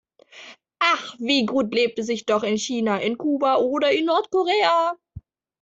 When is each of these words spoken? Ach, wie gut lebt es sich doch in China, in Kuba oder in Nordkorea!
Ach, 0.79 1.15
wie 1.19 1.45
gut 1.45 1.71
lebt 1.75 1.99
es 1.99 2.07
sich 2.07 2.25
doch 2.25 2.41
in 2.41 2.57
China, 2.57 2.97
in 2.99 3.19
Kuba 3.19 3.57
oder 3.57 3.91
in 3.91 4.05
Nordkorea! 4.05 4.95